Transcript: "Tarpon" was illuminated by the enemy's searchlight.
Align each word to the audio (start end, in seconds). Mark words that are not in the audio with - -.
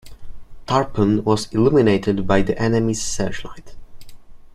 "Tarpon" 0.65 1.23
was 1.23 1.45
illuminated 1.53 2.25
by 2.25 2.41
the 2.41 2.59
enemy's 2.59 3.03
searchlight. 3.03 3.75